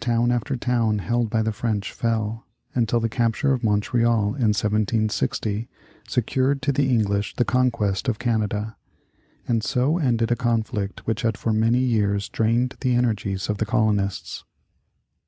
Town 0.00 0.32
after 0.32 0.56
town 0.56 0.98
held 0.98 1.30
by 1.30 1.40
the 1.40 1.52
French 1.52 1.92
fell, 1.92 2.48
until 2.74 2.98
the 2.98 3.08
capture 3.08 3.52
of 3.52 3.62
Montreal, 3.62 4.30
in 4.34 4.48
1760, 4.50 5.68
secured 6.08 6.60
to 6.62 6.72
the 6.72 6.90
English 6.90 7.36
the 7.36 7.44
conquest 7.44 8.08
of 8.08 8.18
Canada, 8.18 8.76
and 9.46 9.62
so 9.62 9.98
ended 9.98 10.32
a 10.32 10.34
conflict 10.36 11.06
which 11.06 11.22
had 11.22 11.38
for 11.38 11.52
many 11.52 11.78
years 11.78 12.28
drained 12.28 12.74
the 12.80 12.96
energies 12.96 13.48
of 13.48 13.58
the 13.58 13.64
colonists. 13.66 14.42